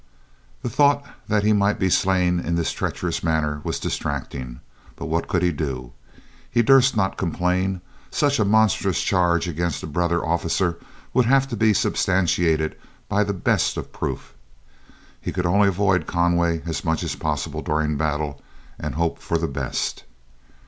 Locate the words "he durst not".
6.49-7.17